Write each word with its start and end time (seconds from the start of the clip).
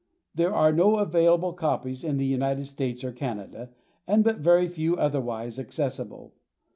There 0.33 0.51
are 0.51 0.73
no 0.73 0.95
available 0.95 1.53
copies 1.53 2.03
in 2.03 2.17
the 2.17 2.25
United 2.25 2.65
States 2.65 3.03
or 3.03 3.11
Canada 3.11 3.69
and 4.07 4.23
but 4.23 4.39
very 4.39 4.67
few 4.67 4.97
otherwise 4.97 5.59
accessible. 5.59 6.33